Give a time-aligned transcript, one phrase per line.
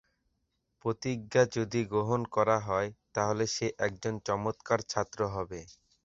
[0.85, 5.59] প্রতিজ্ঞা: যদি গ্রহণ করা হয়, তাহলে সে একজন চমৎকার ছাত্র হবে।